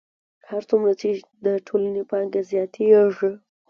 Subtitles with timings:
[0.49, 1.09] هر څومره چې
[1.45, 3.31] د ټولنې پانګه زیاتېږي